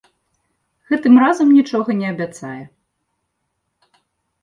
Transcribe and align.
Гэтым 0.91 1.19
разам 1.25 1.47
нічога 1.59 1.89
не 2.01 2.07
абяцае. 2.15 2.57